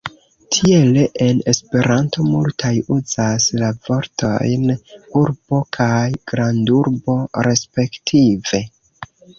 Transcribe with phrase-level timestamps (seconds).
[0.55, 4.75] Tiele en Esperanto multaj uzas la vortojn
[5.23, 6.03] "urbo" kaj
[6.35, 8.67] grandurbo respektive.